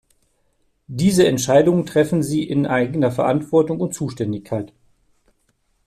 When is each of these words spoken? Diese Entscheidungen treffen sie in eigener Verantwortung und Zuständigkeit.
Diese 0.87 1.27
Entscheidungen 1.27 1.85
treffen 1.85 2.23
sie 2.23 2.41
in 2.43 2.65
eigener 2.65 3.11
Verantwortung 3.11 3.79
und 3.81 3.93
Zuständigkeit. 3.93 4.73